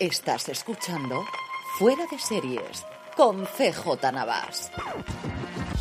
Estás 0.00 0.48
escuchando 0.48 1.24
Fuera 1.78 2.04
de 2.10 2.18
Series 2.18 2.84
con 3.16 3.44
CJ 3.44 4.12
Navas. 4.12 4.72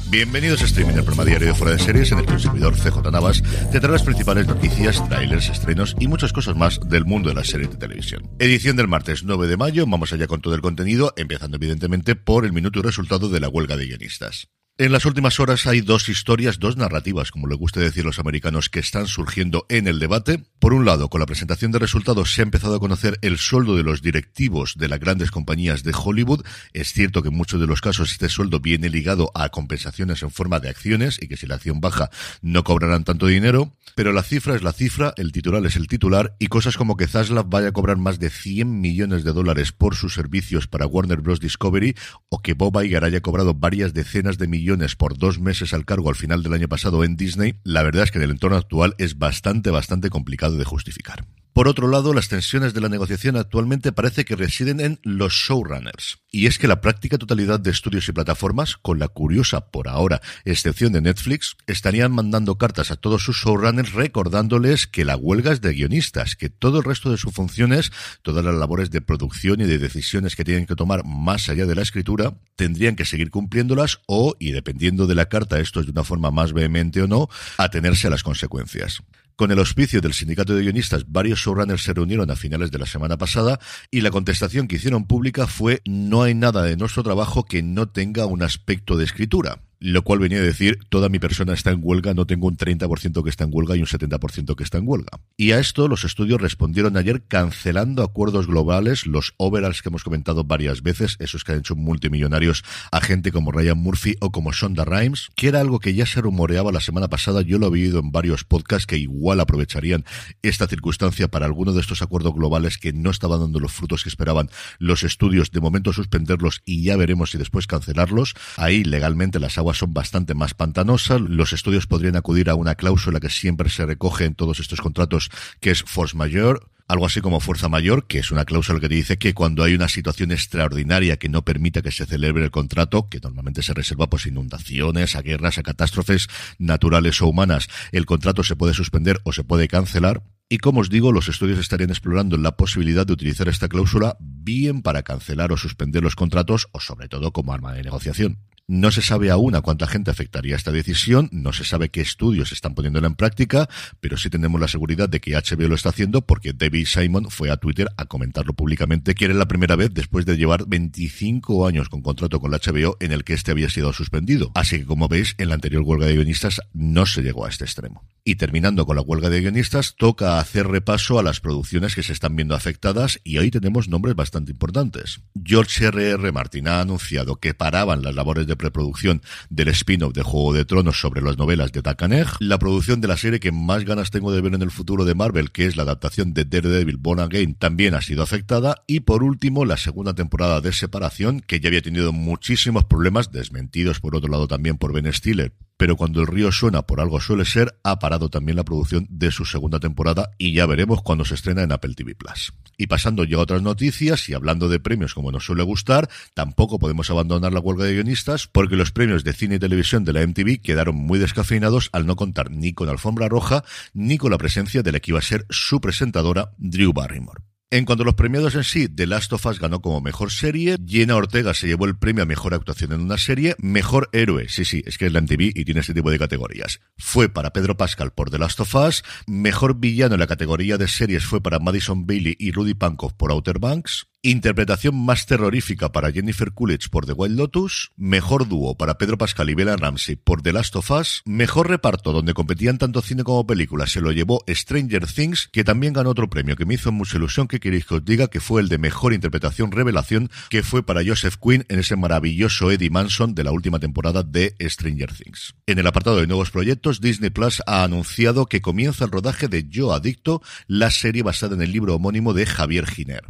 Bienvenidos 0.09 0.61
a 0.61 0.65
Streaming, 0.65 0.93
el 0.93 1.03
programa 1.03 1.25
diario 1.25 1.47
de 1.47 1.55
Fuera 1.55 1.73
de 1.73 1.79
Series, 1.79 2.11
en 2.11 2.19
el 2.19 2.25
que 2.27 2.33
el 2.33 2.39
servidor 2.39 2.75
CJ 2.75 3.11
Navas 3.11 3.41
te 3.71 3.79
trae 3.79 3.91
las 3.91 4.03
principales 4.03 4.45
noticias, 4.45 5.03
trailers, 5.09 5.49
estrenos 5.49 5.95
y 5.99 6.07
muchas 6.07 6.31
cosas 6.31 6.55
más 6.55 6.79
del 6.87 7.05
mundo 7.05 7.29
de 7.29 7.35
las 7.35 7.47
series 7.47 7.71
de 7.71 7.77
televisión. 7.77 8.29
Edición 8.37 8.75
del 8.75 8.87
martes 8.87 9.23
9 9.23 9.47
de 9.47 9.57
mayo, 9.57 9.85
vamos 9.87 10.13
allá 10.13 10.27
con 10.27 10.41
todo 10.41 10.53
el 10.53 10.61
contenido, 10.61 11.13
empezando 11.17 11.57
evidentemente 11.57 12.15
por 12.15 12.45
el 12.45 12.53
minuto 12.53 12.79
y 12.79 12.81
resultado 12.83 13.29
de 13.29 13.39
la 13.39 13.49
huelga 13.49 13.77
de 13.77 13.87
guionistas. 13.87 14.47
En 14.79 14.91
las 14.91 15.05
últimas 15.05 15.39
horas 15.39 15.67
hay 15.67 15.81
dos 15.81 16.09
historias, 16.09 16.57
dos 16.57 16.77
narrativas, 16.77 17.29
como 17.29 17.45
le 17.45 17.53
gusta 17.53 17.79
decir 17.79 18.03
los 18.03 18.17
americanos, 18.17 18.69
que 18.69 18.79
están 18.79 19.05
surgiendo 19.05 19.67
en 19.69 19.87
el 19.87 19.99
debate. 19.99 20.45
Por 20.57 20.73
un 20.73 20.83
lado, 20.83 21.09
con 21.09 21.19
la 21.19 21.27
presentación 21.27 21.71
de 21.71 21.77
resultados 21.77 22.33
se 22.33 22.41
ha 22.41 22.43
empezado 22.43 22.73
a 22.73 22.79
conocer 22.79 23.19
el 23.21 23.37
sueldo 23.37 23.75
de 23.75 23.83
los 23.83 24.01
directivos 24.01 24.73
de 24.75 24.87
las 24.87 24.99
grandes 24.99 25.29
compañías 25.29 25.83
de 25.83 25.93
Hollywood. 25.95 26.43
Es 26.73 26.91
cierto 26.91 27.21
que 27.21 27.27
en 27.27 27.35
muchos 27.35 27.61
de 27.61 27.67
los 27.67 27.81
casos 27.81 28.11
este 28.11 28.29
sueldo 28.29 28.61
viene 28.61 28.89
ligado 28.89 29.29
a 29.35 29.49
compensaciones 29.49 30.23
en 30.23 30.31
forma 30.31 30.59
de 30.59 30.69
acciones 30.69 31.21
y 31.21 31.27
que 31.27 31.37
si 31.37 31.45
la 31.45 31.53
acción 31.53 31.79
baja 31.79 32.09
no 32.41 32.63
cobrarán 32.63 33.03
tanto 33.03 33.27
dinero. 33.27 33.77
Pero 33.93 34.11
la 34.11 34.23
cifra 34.23 34.55
es 34.55 34.63
la 34.63 34.73
cifra, 34.73 35.13
el 35.17 35.31
titular 35.31 35.63
es 35.67 35.75
el 35.75 35.87
titular 35.87 36.35
y 36.39 36.47
cosas 36.47 36.77
como 36.77 36.97
que 36.97 37.05
Zaslav 37.05 37.47
vaya 37.47 37.67
a 37.67 37.73
cobrar 37.73 37.97
más 37.97 38.17
de 38.17 38.31
100 38.31 38.81
millones 38.81 39.23
de 39.23 39.33
dólares 39.33 39.71
por 39.71 39.93
sus 39.93 40.15
servicios 40.15 40.65
para 40.65 40.87
Warner 40.87 41.21
Bros. 41.21 41.39
Discovery 41.39 41.95
o 42.29 42.41
que 42.41 42.55
Bob 42.55 42.81
Iger 42.83 43.03
haya 43.03 43.21
cobrado 43.21 43.53
varias 43.53 43.93
decenas 43.93 44.39
de 44.39 44.47
millones 44.47 44.62
por 44.97 45.17
dos 45.17 45.39
meses 45.39 45.73
al 45.73 45.85
cargo 45.85 46.09
al 46.09 46.15
final 46.15 46.41
del 46.41 46.53
año 46.53 46.67
pasado 46.67 47.03
en 47.03 47.15
Disney, 47.15 47.55
la 47.63 47.83
verdad 47.83 48.03
es 48.03 48.11
que 48.11 48.17
en 48.17 48.23
el 48.23 48.31
entorno 48.31 48.57
actual 48.57 48.95
es 48.97 49.17
bastante, 49.17 49.69
bastante 49.69 50.09
complicado 50.09 50.57
de 50.57 50.63
justificar. 50.63 51.25
Por 51.53 51.67
otro 51.67 51.87
lado, 51.87 52.15
las 52.15 52.29
tensiones 52.29 52.73
de 52.73 52.81
la 52.81 52.89
negociación 52.89 53.37
actualmente 53.37 53.91
parece 53.91 54.25
que 54.25 54.35
residen 54.35 54.79
en 54.79 54.99
los 55.03 55.33
showrunners. 55.33 56.17
Y 56.31 56.47
es 56.47 56.57
que 56.57 56.67
la 56.67 56.81
práctica 56.81 57.19
totalidad 57.19 57.59
de 57.59 57.69
estudios 57.69 58.09
y 58.09 58.11
plataformas, 58.11 58.75
con 58.75 58.97
la 58.97 59.07
curiosa, 59.07 59.69
por 59.69 59.87
ahora, 59.87 60.19
excepción 60.45 60.93
de 60.93 61.01
Netflix, 61.01 61.55
estarían 61.67 62.11
mandando 62.11 62.57
cartas 62.57 62.89
a 62.89 62.95
todos 62.95 63.21
sus 63.21 63.37
showrunners 63.37 63.93
recordándoles 63.93 64.87
que 64.87 65.05
la 65.05 65.15
huelga 65.15 65.51
es 65.51 65.61
de 65.61 65.73
guionistas, 65.73 66.35
que 66.35 66.49
todo 66.49 66.79
el 66.79 66.85
resto 66.85 67.11
de 67.11 67.17
sus 67.17 67.31
funciones, 67.31 67.91
todas 68.23 68.43
las 68.43 68.55
labores 68.55 68.89
de 68.89 69.01
producción 69.01 69.61
y 69.61 69.65
de 69.65 69.77
decisiones 69.77 70.35
que 70.35 70.43
tienen 70.43 70.65
que 70.65 70.75
tomar 70.75 71.05
más 71.05 71.49
allá 71.49 71.67
de 71.67 71.75
la 71.75 71.83
escritura, 71.83 72.33
tendrían 72.55 72.95
que 72.95 73.05
seguir 73.05 73.29
cumpliéndolas 73.29 73.99
o, 74.07 74.35
y 74.39 74.53
dependiendo 74.53 75.05
de 75.05 75.13
la 75.13 75.27
carta, 75.27 75.59
esto 75.59 75.81
es 75.81 75.85
de 75.85 75.91
una 75.91 76.03
forma 76.03 76.31
más 76.31 76.51
vehemente 76.51 77.03
o 77.03 77.07
no, 77.07 77.29
atenerse 77.59 78.07
a 78.07 78.09
las 78.09 78.23
consecuencias. 78.23 79.03
Con 79.35 79.51
el 79.51 79.57
auspicio 79.57 79.99
del 79.99 80.13
sindicato 80.13 80.55
de 80.55 80.61
guionistas, 80.61 81.05
varios 81.07 81.39
showrunners 81.39 81.81
se 81.81 81.93
reunieron 81.93 82.29
a 82.29 82.35
finales 82.35 82.69
de 82.69 82.77
la 82.77 82.85
semana 82.85 83.17
pasada 83.17 83.59
y 83.89 84.01
la 84.01 84.11
contestación 84.11 84.67
que 84.67 84.75
hicieron 84.75 85.05
pública 85.05 85.47
fue 85.47 85.81
no 85.85 86.21
hay 86.21 86.35
nada 86.35 86.61
de 86.61 86.77
nuestro 86.77 87.01
trabajo 87.01 87.43
que 87.43 87.63
no 87.63 87.87
tenga 87.87 88.27
un 88.27 88.43
aspecto 88.43 88.95
de 88.95 89.05
escritura 89.05 89.59
lo 89.83 90.01
cual 90.03 90.19
venía 90.19 90.37
a 90.37 90.41
decir, 90.41 90.79
toda 90.87 91.09
mi 91.09 91.19
persona 91.19 91.53
está 91.53 91.71
en 91.71 91.81
huelga, 91.81 92.13
no 92.13 92.25
tengo 92.25 92.47
un 92.47 92.55
30% 92.55 93.21
que 93.21 93.29
está 93.29 93.43
en 93.43 93.49
huelga 93.51 93.75
y 93.75 93.81
un 93.81 93.85
70% 93.85 94.55
que 94.55 94.63
está 94.63 94.77
en 94.77 94.87
huelga. 94.87 95.19
Y 95.35 95.51
a 95.51 95.59
esto 95.59 95.89
los 95.89 96.05
estudios 96.05 96.39
respondieron 96.39 96.95
ayer 96.95 97.23
cancelando 97.27 98.01
acuerdos 98.01 98.47
globales, 98.47 99.05
los 99.05 99.33
overalls 99.35 99.81
que 99.81 99.89
hemos 99.89 100.05
comentado 100.05 100.45
varias 100.45 100.83
veces, 100.83 101.17
esos 101.19 101.43
que 101.43 101.51
han 101.51 101.59
hecho 101.59 101.75
multimillonarios 101.75 102.63
a 102.93 103.01
gente 103.01 103.33
como 103.33 103.51
Ryan 103.51 103.77
Murphy 103.77 104.15
o 104.21 104.31
como 104.31 104.53
Shonda 104.53 104.85
Rhimes, 104.85 105.27
que 105.35 105.49
era 105.49 105.59
algo 105.59 105.79
que 105.79 105.93
ya 105.93 106.05
se 106.05 106.21
rumoreaba 106.21 106.71
la 106.71 106.79
semana 106.79 107.09
pasada, 107.09 107.41
yo 107.41 107.59
lo 107.59 107.65
había 107.65 107.83
oído 107.83 107.99
en 107.99 108.13
varios 108.13 108.45
podcasts 108.45 108.87
que 108.87 108.95
igual 108.95 109.41
aprovecharían 109.41 110.05
esta 110.43 110.65
circunstancia 110.67 111.27
para 111.27 111.45
alguno 111.45 111.73
de 111.73 111.81
estos 111.81 112.01
acuerdos 112.01 112.33
globales 112.33 112.77
que 112.77 112.93
no 112.93 113.09
estaban 113.09 113.41
dando 113.41 113.59
los 113.59 113.73
frutos 113.73 114.03
que 114.03 114.09
esperaban 114.09 114.49
los 114.79 115.03
estudios, 115.03 115.51
de 115.51 115.59
momento 115.59 115.91
suspenderlos 115.91 116.61
y 116.63 116.83
ya 116.83 116.95
veremos 116.95 117.31
si 117.31 117.37
después 117.37 117.67
cancelarlos. 117.67 118.33
Ahí 118.55 118.85
legalmente 118.85 119.41
las 119.41 119.57
aguas 119.57 119.72
son 119.73 119.93
bastante 119.93 120.33
más 120.33 120.53
pantanosas. 120.53 121.21
Los 121.21 121.53
estudios 121.53 121.87
podrían 121.87 122.15
acudir 122.15 122.49
a 122.49 122.55
una 122.55 122.75
cláusula 122.75 123.19
que 123.19 123.29
siempre 123.29 123.69
se 123.69 123.85
recoge 123.85 124.25
en 124.25 124.35
todos 124.35 124.59
estos 124.59 124.81
contratos, 124.81 125.29
que 125.59 125.71
es 125.71 125.83
force 125.83 126.15
majeure, 126.15 126.59
algo 126.87 127.05
así 127.05 127.21
como 127.21 127.39
fuerza 127.39 127.69
mayor, 127.69 128.07
que 128.07 128.19
es 128.19 128.31
una 128.31 128.45
cláusula 128.45 128.79
que 128.79 128.87
dice 128.87 129.17
que 129.17 129.33
cuando 129.33 129.63
hay 129.63 129.73
una 129.73 129.87
situación 129.87 130.31
extraordinaria 130.31 131.17
que 131.17 131.29
no 131.29 131.43
permita 131.43 131.81
que 131.81 131.91
se 131.91 132.05
celebre 132.05 132.43
el 132.43 132.51
contrato, 132.51 133.09
que 133.09 133.19
normalmente 133.19 133.63
se 133.63 133.73
reserva 133.73 134.09
pues 134.09 134.25
inundaciones, 134.25 135.15
a 135.15 135.21
guerras, 135.21 135.57
a 135.57 135.63
catástrofes 135.63 136.27
naturales 136.59 137.21
o 137.21 137.27
humanas, 137.27 137.67
el 137.91 138.05
contrato 138.05 138.43
se 138.43 138.55
puede 138.55 138.73
suspender 138.73 139.21
o 139.23 139.31
se 139.31 139.43
puede 139.43 139.67
cancelar. 139.67 140.23
Y 140.49 140.57
como 140.57 140.81
os 140.81 140.89
digo, 140.89 141.11
los 141.11 141.29
estudios 141.29 141.57
estarían 141.57 141.89
explorando 141.89 142.37
la 142.37 142.57
posibilidad 142.57 143.07
de 143.07 143.13
utilizar 143.13 143.47
esta 143.47 143.69
cláusula 143.69 144.17
bien 144.19 144.81
para 144.81 145.03
cancelar 145.03 145.51
o 145.51 145.57
suspender 145.57 146.03
los 146.03 146.15
contratos 146.15 146.67
o 146.73 146.79
sobre 146.79 147.07
todo 147.07 147.31
como 147.31 147.53
arma 147.53 147.73
de 147.73 147.83
negociación. 147.83 148.39
No 148.69 148.91
se 148.91 149.01
sabe 149.01 149.29
aún 149.29 149.55
a 149.55 149.61
cuánta 149.61 149.87
gente 149.87 150.09
afectaría 150.09 150.55
esta 150.55 150.71
decisión, 150.71 151.27
no 151.33 151.51
se 151.51 151.65
sabe 151.65 151.89
qué 151.89 151.99
estudios 151.99 152.53
están 152.53 152.75
poniéndola 152.75 153.07
en 153.07 153.15
práctica, 153.15 153.67
pero 153.99 154.15
sí 154.15 154.29
tenemos 154.29 154.61
la 154.61 154.69
seguridad 154.69 155.09
de 155.09 155.19
que 155.19 155.33
HBO 155.33 155.67
lo 155.67 155.75
está 155.75 155.89
haciendo 155.89 156.21
porque 156.21 156.53
David 156.53 156.87
Simon 156.87 157.29
fue 157.29 157.51
a 157.51 157.57
Twitter 157.57 157.89
a 157.97 158.05
comentarlo 158.05 158.53
públicamente, 158.53 159.15
que 159.15 159.25
era 159.25 159.33
la 159.33 159.49
primera 159.49 159.75
vez 159.75 159.93
después 159.93 160.25
de 160.25 160.37
llevar 160.37 160.63
25 160.65 161.67
años 161.67 161.89
con 161.89 162.01
contrato 162.01 162.39
con 162.39 162.51
la 162.51 162.59
HBO 162.59 162.95
en 163.01 163.11
el 163.11 163.25
que 163.25 163.33
este 163.33 163.51
había 163.51 163.69
sido 163.69 163.91
suspendido. 163.91 164.53
Así 164.55 164.79
que 164.79 164.85
como 164.85 165.09
veis, 165.09 165.35
en 165.39 165.49
la 165.49 165.55
anterior 165.55 165.83
huelga 165.83 166.05
de 166.05 166.15
guionistas 166.15 166.61
no 166.71 167.05
se 167.05 167.21
llegó 167.21 167.45
a 167.45 167.49
este 167.49 167.65
extremo. 167.65 168.07
Y 168.23 168.35
terminando 168.35 168.85
con 168.85 168.95
la 168.95 169.01
huelga 169.01 169.29
de 169.29 169.41
guionistas, 169.41 169.95
toca 169.97 170.39
hacer 170.39 170.67
repaso 170.67 171.19
a 171.19 171.23
las 171.23 171.41
producciones 171.41 171.95
que 171.95 172.03
se 172.03 172.13
están 172.13 172.37
viendo 172.37 172.55
afectadas 172.55 173.19
y 173.25 173.39
hoy 173.39 173.51
tenemos 173.51 173.89
nombres 173.89 174.15
bastante 174.15 174.53
importantes. 174.53 175.19
George 175.43 175.87
R.R. 175.87 176.31
Martin 176.31 176.69
ha 176.69 176.79
anunciado 176.79 177.35
que 177.35 177.53
paraban 177.53 178.01
las 178.01 178.15
labores 178.15 178.47
de 178.47 178.52
de 178.53 178.57
preproducción 178.57 179.21
del 179.49 179.69
spin-off 179.69 180.13
de 180.13 180.21
Juego 180.21 180.53
de 180.53 180.65
Tronos 180.65 180.99
sobre 180.99 181.21
las 181.21 181.37
novelas 181.37 181.71
de 181.71 181.81
Dakaneg, 181.81 182.27
la 182.39 182.59
producción 182.59 183.01
de 183.01 183.07
la 183.07 183.17
serie 183.17 183.39
que 183.39 183.51
más 183.51 183.83
ganas 183.83 184.11
tengo 184.11 184.31
de 184.31 184.41
ver 184.41 184.53
en 184.53 184.61
el 184.61 184.69
futuro 184.69 185.05
de 185.05 185.15
Marvel, 185.15 185.51
que 185.51 185.65
es 185.65 185.75
la 185.75 185.83
adaptación 185.83 186.33
de 186.33 186.45
Daredevil 186.45 186.97
Born 186.97 187.19
Again, 187.19 187.55
también 187.55 187.95
ha 187.95 188.01
sido 188.01 188.21
afectada, 188.21 188.83
y 188.85 189.01
por 189.01 189.23
último, 189.23 189.65
la 189.65 189.77
segunda 189.77 190.13
temporada 190.13 190.61
de 190.61 190.71
Separación, 190.71 191.41
que 191.41 191.59
ya 191.59 191.69
había 191.69 191.81
tenido 191.81 192.13
muchísimos 192.13 192.83
problemas, 192.85 193.31
desmentidos 193.31 193.99
por 193.99 194.15
otro 194.15 194.29
lado 194.29 194.47
también 194.47 194.77
por 194.77 194.93
Ben 194.93 195.11
Stiller, 195.11 195.53
pero 195.77 195.97
cuando 195.97 196.21
el 196.21 196.27
río 196.27 196.51
suena 196.51 196.83
por 196.83 197.01
algo 197.01 197.19
suele 197.19 197.45
ser, 197.45 197.77
ha 197.83 197.99
parado 197.99 198.29
también 198.29 198.55
la 198.55 198.63
producción 198.63 199.07
de 199.09 199.31
su 199.31 199.43
segunda 199.43 199.79
temporada 199.79 200.29
y 200.37 200.53
ya 200.53 200.65
veremos 200.65 201.01
cuando 201.01 201.25
se 201.25 201.35
estrena 201.35 201.63
en 201.63 201.71
Apple 201.71 201.95
TV 201.95 202.15
Plus. 202.15 202.53
Y 202.77 202.87
pasando 202.87 203.23
ya 203.23 203.37
a 203.37 203.41
otras 203.41 203.61
noticias 203.61 204.29
y 204.29 204.33
hablando 204.33 204.69
de 204.69 204.79
premios 204.79 205.13
como 205.13 205.31
nos 205.31 205.45
suele 205.45 205.63
gustar, 205.63 206.09
tampoco 206.33 206.79
podemos 206.79 207.09
abandonar 207.09 207.53
la 207.53 207.59
huelga 207.59 207.85
de 207.85 207.95
guionistas 207.95 208.42
porque 208.47 208.75
los 208.75 208.91
premios 208.91 209.23
de 209.23 209.33
cine 209.33 209.55
y 209.55 209.59
televisión 209.59 210.03
de 210.05 210.13
la 210.13 210.25
MTV 210.25 210.61
quedaron 210.61 210.95
muy 210.95 211.19
descafeinados 211.19 211.89
al 211.91 212.05
no 212.05 212.15
contar 212.15 212.51
ni 212.51 212.73
con 212.73 212.89
alfombra 212.89 213.29
roja 213.29 213.63
ni 213.93 214.17
con 214.17 214.31
la 214.31 214.37
presencia 214.37 214.83
de 214.83 214.91
la 214.91 214.99
que 214.99 215.11
iba 215.11 215.19
a 215.19 215.23
ser 215.23 215.45
su 215.49 215.81
presentadora, 215.81 216.51
Drew 216.57 216.93
Barrymore. 216.93 217.43
En 217.73 217.85
cuanto 217.85 218.03
a 218.03 218.05
los 218.05 218.13
premiados 218.13 218.53
en 218.53 218.63
sí, 218.63 218.87
The 218.87 219.07
Last 219.07 219.33
of 219.33 219.47
Us 219.47 219.59
ganó 219.59 219.81
como 219.81 219.99
mejor 219.99 220.31
serie, 220.31 220.77
Jenna 220.85 221.15
Ortega 221.15 221.55
se 221.55 221.65
llevó 221.65 221.85
el 221.85 221.97
premio 221.97 222.21
a 222.21 222.27
mejor 222.27 222.53
actuación 222.53 222.91
en 222.91 223.01
una 223.01 223.17
serie, 223.17 223.55
mejor 223.57 224.09
héroe, 224.13 224.47
sí, 224.47 224.63
sí, 224.63 224.83
es 224.85 224.99
que 224.99 225.07
es 225.07 225.11
la 225.11 225.21
MTV 225.21 225.53
y 225.55 225.65
tiene 225.65 225.79
este 225.79 225.95
tipo 225.95 226.11
de 226.11 226.19
categorías. 226.19 226.81
Fue 226.99 227.29
para 227.29 227.51
Pedro 227.51 227.75
Pascal 227.75 228.11
por 228.11 228.29
The 228.29 228.37
Last 228.37 228.59
of 228.59 228.75
Us, 228.75 229.03
mejor 229.25 229.79
villano 229.79 230.13
en 230.13 230.19
la 230.19 230.27
categoría 230.27 230.77
de 230.77 230.87
series 230.87 231.25
fue 231.25 231.41
para 231.41 231.57
Madison 231.57 232.05
Bailey 232.05 232.35
y 232.37 232.51
Rudy 232.51 232.75
Pankow 232.75 233.17
por 233.17 233.31
Outer 233.31 233.57
Banks, 233.57 234.05
Interpretación 234.25 234.95
más 234.95 235.25
terrorífica 235.25 235.91
para 235.91 236.09
Jennifer 236.09 236.53
Coolidge 236.53 236.87
por 236.89 237.05
The 237.05 237.11
Wild 237.11 237.37
Lotus, 237.37 237.91
mejor 237.97 238.47
dúo 238.47 238.77
para 238.77 238.97
Pedro 238.97 239.17
Pascal 239.17 239.49
y 239.49 239.53
Bella 239.53 239.75
Ramsey 239.75 240.15
por 240.15 240.41
The 240.41 240.53
Last 240.53 240.77
of 240.77 240.91
Us, 240.91 241.23
mejor 241.25 241.67
reparto 241.67 242.13
donde 242.13 242.33
competían 242.33 242.77
tanto 242.77 243.01
cine 243.01 243.25
como 243.25 243.45
película 243.45 243.85
se 243.85 243.99
lo 243.99 244.13
llevó 244.13 244.41
Stranger 244.47 245.07
Things, 245.07 245.49
que 245.51 245.65
también 245.65 245.91
ganó 245.91 246.11
otro 246.11 246.29
premio 246.29 246.55
que 246.55 246.65
me 246.65 246.75
hizo 246.75 246.93
mucha 246.93 247.17
ilusión 247.17 247.49
que 247.49 247.59
queréis 247.59 247.85
que 247.85 247.95
os 247.95 248.05
diga 248.05 248.29
que 248.29 248.39
fue 248.39 248.61
el 248.61 248.69
de 248.69 248.77
mejor 248.77 249.11
interpretación 249.11 249.73
revelación 249.73 250.29
que 250.49 250.63
fue 250.63 250.85
para 250.85 251.03
Joseph 251.05 251.35
Quinn 251.35 251.65
en 251.67 251.79
ese 251.79 251.97
maravilloso 251.97 252.71
Eddie 252.71 252.91
Manson 252.91 253.35
de 253.35 253.43
la 253.43 253.51
última 253.51 253.79
temporada 253.79 254.23
de 254.23 254.55
Stranger 254.61 255.11
Things. 255.13 255.53
En 255.65 255.79
el 255.79 255.87
apartado 255.87 256.21
de 256.21 256.27
nuevos 256.27 256.49
proyectos, 256.49 257.01
Disney 257.01 257.29
Plus 257.29 257.61
ha 257.67 257.83
anunciado 257.83 258.45
que 258.45 258.61
comienza 258.61 259.03
el 259.03 259.11
rodaje 259.11 259.49
de 259.49 259.67
Yo 259.67 259.91
Adicto, 259.91 260.41
la 260.67 260.91
serie 260.91 261.23
basada 261.23 261.55
en 261.55 261.61
el 261.61 261.73
libro 261.73 261.95
homónimo 261.95 262.33
de 262.33 262.45
Javier 262.45 262.87
Giner. 262.87 263.25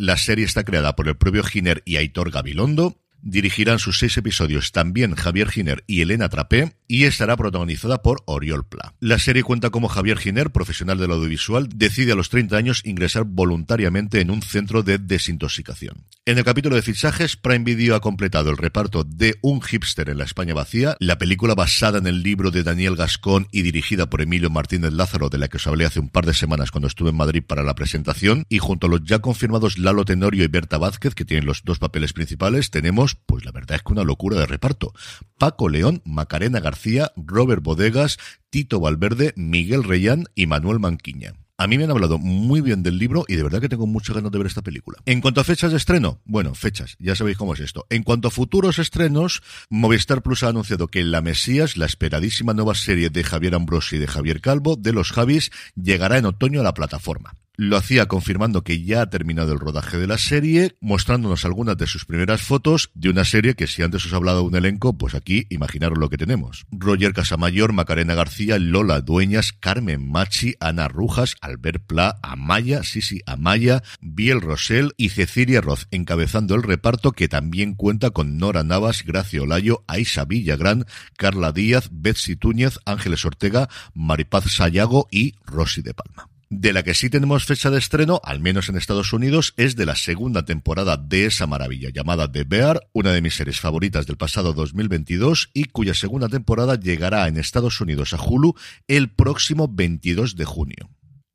La 0.00 0.16
serie 0.16 0.46
está 0.46 0.64
creada 0.64 0.96
por 0.96 1.08
el 1.08 1.16
propio 1.18 1.44
Giner 1.44 1.82
y 1.84 1.96
Aitor 1.96 2.30
Gabilondo. 2.30 2.96
Dirigirán 3.20 3.78
sus 3.78 3.98
seis 3.98 4.16
episodios 4.16 4.72
también 4.72 5.14
Javier 5.14 5.50
Giner 5.50 5.84
y 5.86 6.00
Elena 6.00 6.30
Trapé 6.30 6.72
y 6.88 7.04
estará 7.04 7.36
protagonizada 7.36 8.00
por 8.00 8.22
Oriol 8.24 8.64
Pla. 8.66 8.94
La 9.00 9.18
serie 9.18 9.42
cuenta 9.42 9.68
como 9.68 9.88
Javier 9.88 10.16
Giner, 10.16 10.52
profesional 10.52 10.96
del 10.96 11.10
audiovisual, 11.10 11.68
decide 11.68 12.12
a 12.12 12.14
los 12.14 12.30
30 12.30 12.56
años 12.56 12.80
ingresar 12.86 13.24
voluntariamente 13.24 14.22
en 14.22 14.30
un 14.30 14.40
centro 14.40 14.82
de 14.82 14.96
desintoxicación. 14.96 16.06
En 16.30 16.38
el 16.38 16.44
capítulo 16.44 16.76
de 16.76 16.82
fichajes, 16.82 17.34
Prime 17.36 17.64
Video 17.64 17.96
ha 17.96 18.00
completado 18.00 18.50
el 18.50 18.56
reparto 18.56 19.02
de 19.02 19.40
Un 19.42 19.60
hipster 19.60 20.10
en 20.10 20.18
la 20.18 20.22
España 20.22 20.54
vacía, 20.54 20.96
la 21.00 21.18
película 21.18 21.56
basada 21.56 21.98
en 21.98 22.06
el 22.06 22.22
libro 22.22 22.52
de 22.52 22.62
Daniel 22.62 22.94
Gascón 22.94 23.48
y 23.50 23.62
dirigida 23.62 24.08
por 24.08 24.20
Emilio 24.20 24.48
Martínez 24.48 24.92
Lázaro, 24.92 25.28
de 25.28 25.38
la 25.38 25.48
que 25.48 25.56
os 25.56 25.66
hablé 25.66 25.86
hace 25.86 25.98
un 25.98 26.08
par 26.08 26.26
de 26.26 26.34
semanas 26.34 26.70
cuando 26.70 26.86
estuve 26.86 27.10
en 27.10 27.16
Madrid 27.16 27.42
para 27.44 27.64
la 27.64 27.74
presentación, 27.74 28.46
y 28.48 28.58
junto 28.58 28.86
a 28.86 28.90
los 28.90 29.02
ya 29.02 29.18
confirmados 29.18 29.76
Lalo 29.76 30.04
Tenorio 30.04 30.44
y 30.44 30.46
Berta 30.46 30.78
Vázquez, 30.78 31.16
que 31.16 31.24
tienen 31.24 31.46
los 31.46 31.64
dos 31.64 31.80
papeles 31.80 32.12
principales, 32.12 32.70
tenemos, 32.70 33.16
pues 33.16 33.44
la 33.44 33.50
verdad 33.50 33.78
es 33.78 33.82
que 33.82 33.92
una 33.92 34.04
locura 34.04 34.38
de 34.38 34.46
reparto. 34.46 34.92
Paco 35.36 35.68
León, 35.68 36.00
Macarena 36.04 36.60
García, 36.60 37.10
Robert 37.16 37.64
Bodegas, 37.64 38.18
Tito 38.50 38.78
Valverde, 38.78 39.32
Miguel 39.34 39.82
Reyán 39.82 40.26
y 40.36 40.46
Manuel 40.46 40.78
Manquiña. 40.78 41.34
A 41.60 41.66
mí 41.66 41.76
me 41.76 41.84
han 41.84 41.90
hablado 41.90 42.16
muy 42.16 42.62
bien 42.62 42.82
del 42.82 42.96
libro 42.96 43.26
y 43.28 43.36
de 43.36 43.42
verdad 43.42 43.60
que 43.60 43.68
tengo 43.68 43.86
muchas 43.86 44.16
ganas 44.16 44.32
de 44.32 44.38
ver 44.38 44.46
esta 44.46 44.62
película. 44.62 44.96
En 45.04 45.20
cuanto 45.20 45.42
a 45.42 45.44
fechas 45.44 45.70
de 45.70 45.76
estreno, 45.76 46.18
bueno, 46.24 46.54
fechas, 46.54 46.96
ya 46.98 47.14
sabéis 47.14 47.36
cómo 47.36 47.52
es 47.52 47.60
esto. 47.60 47.84
En 47.90 48.02
cuanto 48.02 48.28
a 48.28 48.30
futuros 48.30 48.78
estrenos, 48.78 49.42
Movistar 49.68 50.22
Plus 50.22 50.42
ha 50.42 50.48
anunciado 50.48 50.88
que 50.88 51.04
La 51.04 51.20
Mesías, 51.20 51.76
la 51.76 51.84
esperadísima 51.84 52.54
nueva 52.54 52.74
serie 52.74 53.10
de 53.10 53.24
Javier 53.24 53.54
Ambrosi 53.54 53.96
y 53.96 53.98
de 53.98 54.06
Javier 54.06 54.40
Calvo, 54.40 54.76
de 54.76 54.94
los 54.94 55.12
Javis, 55.12 55.50
llegará 55.76 56.16
en 56.16 56.24
otoño 56.24 56.60
a 56.60 56.64
la 56.64 56.72
plataforma. 56.72 57.34
Lo 57.62 57.76
hacía 57.76 58.06
confirmando 58.06 58.64
que 58.64 58.82
ya 58.82 59.02
ha 59.02 59.10
terminado 59.10 59.52
el 59.52 59.58
rodaje 59.58 59.98
de 59.98 60.06
la 60.06 60.16
serie, 60.16 60.78
mostrándonos 60.80 61.44
algunas 61.44 61.76
de 61.76 61.86
sus 61.86 62.06
primeras 62.06 62.40
fotos 62.40 62.90
de 62.94 63.10
una 63.10 63.26
serie 63.26 63.54
que 63.54 63.66
si 63.66 63.82
antes 63.82 64.06
os 64.06 64.12
he 64.12 64.16
hablado 64.16 64.38
de 64.38 64.46
un 64.46 64.56
elenco, 64.56 64.96
pues 64.96 65.14
aquí 65.14 65.46
imaginaros 65.50 65.98
lo 65.98 66.08
que 66.08 66.16
tenemos. 66.16 66.64
Roger 66.70 67.12
Casamayor, 67.12 67.74
Macarena 67.74 68.14
García, 68.14 68.58
Lola 68.58 69.02
Dueñas, 69.02 69.52
Carmen 69.52 70.10
Machi, 70.10 70.54
Ana 70.58 70.88
Rujas, 70.88 71.36
Albert 71.42 71.84
Pla, 71.86 72.18
Amaya, 72.22 72.82
Sisi 72.82 73.20
Amaya, 73.26 73.82
Biel 74.00 74.40
Rosell 74.40 74.94
y 74.96 75.10
Cecilia 75.10 75.60
Roth 75.60 75.82
encabezando 75.90 76.54
el 76.54 76.62
reparto 76.62 77.12
que 77.12 77.28
también 77.28 77.74
cuenta 77.74 78.08
con 78.08 78.38
Nora 78.38 78.64
Navas, 78.64 79.04
Gracia 79.04 79.42
Olayo, 79.42 79.84
Aisa 79.86 80.24
Villagrán, 80.24 80.86
Carla 81.18 81.52
Díaz, 81.52 81.90
Betsy 81.92 82.36
Túñez, 82.36 82.78
Ángeles 82.86 83.26
Ortega, 83.26 83.68
Maripaz 83.92 84.50
Sayago 84.50 85.08
y 85.10 85.34
Rosy 85.44 85.82
de 85.82 85.92
Palma. 85.92 86.30
De 86.52 86.72
la 86.72 86.82
que 86.82 86.94
sí 86.94 87.08
tenemos 87.10 87.44
fecha 87.44 87.70
de 87.70 87.78
estreno, 87.78 88.20
al 88.24 88.40
menos 88.40 88.68
en 88.68 88.76
Estados 88.76 89.12
Unidos, 89.12 89.54
es 89.56 89.76
de 89.76 89.86
la 89.86 89.94
segunda 89.94 90.44
temporada 90.44 90.96
de 90.96 91.26
esa 91.26 91.46
maravilla 91.46 91.90
llamada 91.90 92.30
The 92.30 92.42
Bear, 92.42 92.88
una 92.92 93.12
de 93.12 93.22
mis 93.22 93.36
series 93.36 93.60
favoritas 93.60 94.08
del 94.08 94.16
pasado 94.16 94.52
2022 94.52 95.50
y 95.54 95.66
cuya 95.66 95.94
segunda 95.94 96.28
temporada 96.28 96.74
llegará 96.74 97.28
en 97.28 97.36
Estados 97.36 97.80
Unidos 97.80 98.14
a 98.14 98.20
Hulu 98.20 98.56
el 98.88 99.10
próximo 99.10 99.68
22 99.68 100.34
de 100.34 100.44
junio. 100.44 100.90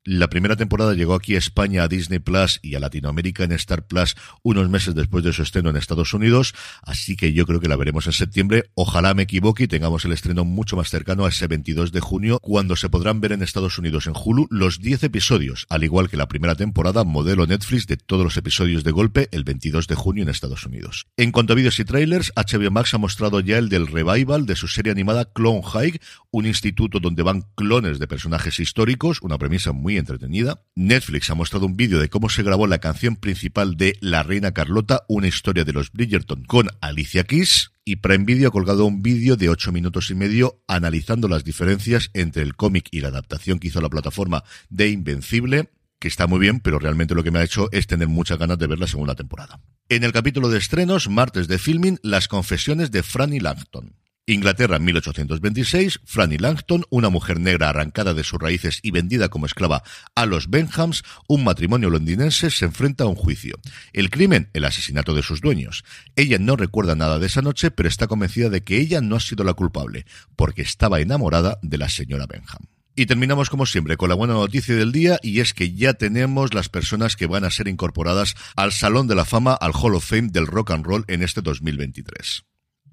La 0.08 0.28
primera 0.28 0.54
temporada 0.54 0.94
llegó 0.94 1.14
aquí 1.14 1.34
a 1.34 1.38
España, 1.38 1.82
a 1.82 1.88
Disney 1.88 2.20
Plus 2.20 2.60
y 2.62 2.76
a 2.76 2.78
Latinoamérica 2.78 3.42
en 3.42 3.50
Star 3.50 3.88
Plus 3.88 4.14
unos 4.44 4.70
meses 4.70 4.94
después 4.94 5.24
de 5.24 5.32
su 5.32 5.42
estreno 5.42 5.70
en 5.70 5.76
Estados 5.76 6.14
Unidos, 6.14 6.54
así 6.82 7.16
que 7.16 7.32
yo 7.32 7.44
creo 7.44 7.58
que 7.58 7.66
la 7.66 7.74
veremos 7.74 8.06
en 8.06 8.12
septiembre. 8.12 8.70
Ojalá 8.74 9.14
me 9.14 9.24
equivoque 9.24 9.64
y 9.64 9.66
tengamos 9.66 10.04
el 10.04 10.12
estreno 10.12 10.44
mucho 10.44 10.76
más 10.76 10.90
cercano 10.90 11.24
a 11.24 11.30
ese 11.30 11.48
22 11.48 11.90
de 11.90 11.98
junio, 11.98 12.38
cuando 12.40 12.76
se 12.76 12.88
podrán 12.88 13.20
ver 13.20 13.32
en 13.32 13.42
Estados 13.42 13.78
Unidos 13.78 14.06
en 14.06 14.12
Hulu 14.14 14.46
los 14.48 14.78
10 14.78 15.02
episodios, 15.02 15.66
al 15.70 15.82
igual 15.82 16.08
que 16.08 16.16
la 16.16 16.28
primera 16.28 16.54
temporada, 16.54 17.02
modelo 17.02 17.44
Netflix 17.44 17.88
de 17.88 17.96
todos 17.96 18.22
los 18.22 18.36
episodios 18.36 18.84
de 18.84 18.92
golpe 18.92 19.28
el 19.32 19.42
22 19.42 19.88
de 19.88 19.96
junio 19.96 20.22
en 20.22 20.28
Estados 20.28 20.64
Unidos. 20.66 21.08
En 21.16 21.32
cuanto 21.32 21.52
a 21.52 21.56
vídeos 21.56 21.80
y 21.80 21.84
trailers, 21.84 22.32
HBO 22.36 22.70
Max 22.70 22.94
ha 22.94 22.98
mostrado 22.98 23.40
ya 23.40 23.58
el 23.58 23.68
del 23.68 23.88
revival 23.88 24.46
de 24.46 24.54
su 24.54 24.68
serie 24.68 24.92
animada 24.92 25.24
Clone 25.24 25.62
High, 25.64 25.98
un 26.30 26.46
instituto 26.46 27.00
donde 27.00 27.24
van 27.24 27.42
clones 27.56 27.98
de 27.98 28.06
personajes 28.06 28.60
históricos, 28.60 29.18
una 29.20 29.36
premisa 29.36 29.72
muy 29.72 29.95
entretenida. 29.98 30.62
Netflix 30.74 31.30
ha 31.30 31.34
mostrado 31.34 31.66
un 31.66 31.76
vídeo 31.76 31.98
de 31.98 32.08
cómo 32.08 32.28
se 32.28 32.42
grabó 32.42 32.66
la 32.66 32.78
canción 32.78 33.16
principal 33.16 33.76
de 33.76 33.96
La 34.00 34.22
Reina 34.22 34.52
Carlota, 34.52 35.04
una 35.08 35.28
historia 35.28 35.64
de 35.64 35.72
los 35.72 35.92
Bridgerton 35.92 36.44
con 36.44 36.68
Alicia 36.80 37.24
Keys. 37.24 37.72
Y 37.84 37.96
Prime 37.96 38.24
Video 38.24 38.48
ha 38.48 38.52
colgado 38.52 38.84
un 38.84 39.02
vídeo 39.02 39.36
de 39.36 39.48
ocho 39.48 39.70
minutos 39.70 40.10
y 40.10 40.14
medio 40.14 40.62
analizando 40.66 41.28
las 41.28 41.44
diferencias 41.44 42.10
entre 42.14 42.42
el 42.42 42.56
cómic 42.56 42.88
y 42.90 43.00
la 43.00 43.08
adaptación 43.08 43.58
que 43.58 43.68
hizo 43.68 43.80
la 43.80 43.88
plataforma 43.88 44.42
de 44.70 44.88
Invencible, 44.88 45.70
que 45.98 46.08
está 46.08 46.26
muy 46.26 46.40
bien, 46.40 46.60
pero 46.60 46.78
realmente 46.78 47.14
lo 47.14 47.22
que 47.22 47.30
me 47.30 47.38
ha 47.38 47.44
hecho 47.44 47.68
es 47.72 47.86
tener 47.86 48.08
muchas 48.08 48.38
ganas 48.38 48.58
de 48.58 48.66
ver 48.66 48.78
la 48.78 48.86
segunda 48.86 49.14
temporada. 49.14 49.60
En 49.88 50.02
el 50.02 50.12
capítulo 50.12 50.48
de 50.48 50.58
estrenos, 50.58 51.08
martes 51.08 51.46
de 51.46 51.58
filming, 51.58 51.98
las 52.02 52.26
confesiones 52.26 52.90
de 52.90 53.02
Franny 53.02 53.38
Langton. 53.38 53.94
Inglaterra 54.28 54.80
1826, 54.80 56.00
Franny 56.04 56.36
Langton, 56.36 56.84
una 56.90 57.10
mujer 57.10 57.38
negra 57.38 57.68
arrancada 57.68 58.12
de 58.12 58.24
sus 58.24 58.40
raíces 58.40 58.80
y 58.82 58.90
vendida 58.90 59.28
como 59.28 59.46
esclava 59.46 59.84
a 60.16 60.26
los 60.26 60.50
Benhams, 60.50 61.04
un 61.28 61.44
matrimonio 61.44 61.90
londinense 61.90 62.50
se 62.50 62.64
enfrenta 62.64 63.04
a 63.04 63.06
un 63.06 63.14
juicio. 63.14 63.56
El 63.92 64.10
crimen, 64.10 64.50
el 64.52 64.64
asesinato 64.64 65.14
de 65.14 65.22
sus 65.22 65.40
dueños. 65.40 65.84
Ella 66.16 66.38
no 66.40 66.56
recuerda 66.56 66.96
nada 66.96 67.20
de 67.20 67.26
esa 67.28 67.40
noche, 67.40 67.70
pero 67.70 67.88
está 67.88 68.08
convencida 68.08 68.50
de 68.50 68.64
que 68.64 68.80
ella 68.80 69.00
no 69.00 69.14
ha 69.14 69.20
sido 69.20 69.44
la 69.44 69.54
culpable, 69.54 70.06
porque 70.34 70.62
estaba 70.62 70.98
enamorada 70.98 71.60
de 71.62 71.78
la 71.78 71.88
señora 71.88 72.26
Benham. 72.26 72.66
Y 72.96 73.06
terminamos 73.06 73.48
como 73.48 73.64
siempre 73.64 73.96
con 73.96 74.08
la 74.08 74.16
buena 74.16 74.34
noticia 74.34 74.74
del 74.74 74.90
día 74.90 75.20
y 75.22 75.38
es 75.38 75.54
que 75.54 75.72
ya 75.74 75.94
tenemos 75.94 76.52
las 76.52 76.68
personas 76.68 77.14
que 77.14 77.26
van 77.28 77.44
a 77.44 77.50
ser 77.52 77.68
incorporadas 77.68 78.34
al 78.56 78.72
Salón 78.72 79.06
de 79.06 79.14
la 79.14 79.24
Fama, 79.24 79.52
al 79.54 79.70
Hall 79.72 79.94
of 79.94 80.04
Fame 80.04 80.30
del 80.32 80.48
Rock 80.48 80.72
and 80.72 80.84
Roll 80.84 81.04
en 81.06 81.22
este 81.22 81.42
2023. 81.42 82.42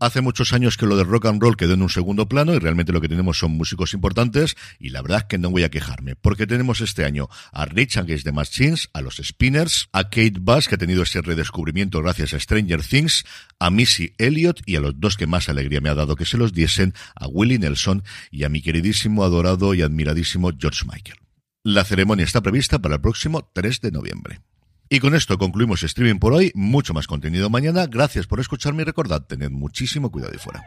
Hace 0.04 0.20
muchos 0.20 0.52
años 0.52 0.76
que 0.76 0.86
lo 0.86 0.98
de 0.98 1.06
rock 1.06 1.28
and 1.28 1.42
roll 1.42 1.56
quedó 1.56 1.76
en 1.76 1.82
un 1.82 1.88
segundo 1.88 2.28
plano 2.28 2.54
y 2.54 2.60
realmente 2.60 2.92
lo 2.92 3.00
que 3.00 3.08
tenemos 3.08 3.38
son 3.38 3.52
músicos 3.52 3.94
importantes 3.94 4.58
y 4.78 4.90
la 4.90 5.02
verdad 5.02 5.20
es 5.20 5.24
que 5.30 5.38
no 5.38 5.50
voy 5.50 5.64
a 5.64 5.72
quejarme 5.72 6.18
porque 6.18 6.46
tenemos 6.46 6.82
este 6.82 7.06
año 7.06 7.30
a 7.54 7.64
Rich 7.64 7.96
Against 7.96 8.26
the 8.26 8.34
Machines, 8.34 8.90
a 8.92 9.00
los 9.00 9.22
Spinners, 9.24 9.88
a 9.94 10.04
Kate 10.04 10.40
Bass 10.42 10.68
que 10.68 10.76
ha 10.76 10.78
tenido 10.78 11.04
ese 11.04 11.22
redescubrimiento 11.22 12.02
gracias 12.02 12.34
a 12.34 12.40
Stranger 12.42 12.84
Things, 12.84 13.24
a 13.60 13.70
Missy 13.70 14.14
Elliott 14.18 14.60
y 14.66 14.76
a 14.76 14.82
los 14.82 15.00
dos 15.00 15.16
que 15.16 15.26
más 15.26 15.48
alegría 15.48 15.80
me 15.80 15.88
ha 15.88 15.96
dado 15.96 16.18
que 16.18 16.26
se 16.26 16.38
los 16.38 16.52
diesen, 16.52 16.94
a 17.16 17.28
Willie 17.28 17.58
Nelson 17.58 18.04
y 18.30 18.44
a 18.44 18.50
mi 18.50 18.62
queridísimo, 18.62 19.24
adorado 19.24 19.74
y 19.74 19.84
admiradísimo 19.84 20.52
George 20.60 20.84
Michael. 20.84 21.20
La 21.64 21.86
ceremonia 21.86 22.26
está 22.26 22.42
prevista 22.42 22.78
para 22.78 22.96
el 22.96 23.02
próximo 23.02 23.50
3 23.54 23.80
de 23.80 23.92
noviembre. 23.92 24.42
Y 24.90 25.00
con 25.00 25.16
esto 25.16 25.38
concluimos 25.38 25.84
streaming 25.84 26.20
por 26.20 26.34
hoy. 26.34 26.52
Mucho 26.56 26.94
más 26.94 27.08
contenido 27.08 27.50
mañana. 27.50 27.88
Gracias 27.88 28.28
por 28.28 28.40
escucharme 28.40 28.84
y 28.84 28.86
recordad, 28.86 29.26
tened 29.26 29.52
muchísimo 29.52 30.12
cuidado 30.12 30.34
y 30.36 30.38
fuera. 30.38 30.64